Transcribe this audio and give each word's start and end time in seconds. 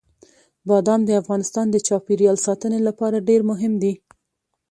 بادام 0.67 1.01
د 1.05 1.09
افغانستان 1.21 1.65
د 1.71 1.77
چاپیریال 1.87 2.37
ساتنې 2.45 2.79
لپاره 2.87 3.25
ډېر 3.29 3.41
مهم 3.51 3.73
دي. 3.83 3.93